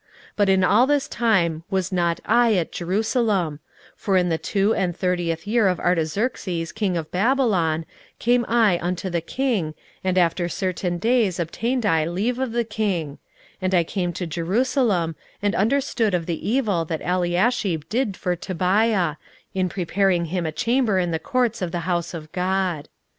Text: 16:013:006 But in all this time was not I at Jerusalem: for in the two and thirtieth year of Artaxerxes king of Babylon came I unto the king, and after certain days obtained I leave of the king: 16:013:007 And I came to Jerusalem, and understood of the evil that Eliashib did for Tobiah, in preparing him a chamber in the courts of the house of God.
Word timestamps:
16:013:006 0.31 0.31
But 0.37 0.49
in 0.49 0.63
all 0.63 0.87
this 0.87 1.07
time 1.07 1.63
was 1.69 1.91
not 1.91 2.19
I 2.25 2.55
at 2.55 2.71
Jerusalem: 2.71 3.59
for 3.95 4.17
in 4.17 4.29
the 4.29 4.39
two 4.39 4.73
and 4.73 4.97
thirtieth 4.97 5.45
year 5.45 5.67
of 5.67 5.79
Artaxerxes 5.79 6.71
king 6.71 6.97
of 6.97 7.11
Babylon 7.11 7.85
came 8.17 8.43
I 8.47 8.79
unto 8.81 9.11
the 9.11 9.21
king, 9.21 9.75
and 10.03 10.17
after 10.17 10.49
certain 10.49 10.97
days 10.97 11.39
obtained 11.39 11.85
I 11.85 12.05
leave 12.05 12.39
of 12.39 12.51
the 12.51 12.63
king: 12.63 13.19
16:013:007 13.57 13.57
And 13.61 13.75
I 13.75 13.83
came 13.83 14.13
to 14.13 14.25
Jerusalem, 14.25 15.15
and 15.39 15.53
understood 15.53 16.15
of 16.15 16.25
the 16.25 16.49
evil 16.49 16.83
that 16.85 17.01
Eliashib 17.05 17.83
did 17.87 18.17
for 18.17 18.35
Tobiah, 18.35 19.17
in 19.53 19.69
preparing 19.69 20.25
him 20.25 20.47
a 20.47 20.51
chamber 20.51 20.97
in 20.97 21.11
the 21.11 21.19
courts 21.19 21.61
of 21.61 21.71
the 21.71 21.81
house 21.81 22.15
of 22.15 22.31
God. 22.31 22.89